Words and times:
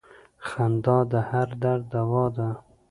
•خندا 0.47 0.97
د 1.11 1.13
هر 1.29 1.49
درد 1.61 1.83
دوا 1.93 2.25
ده. 2.35 2.49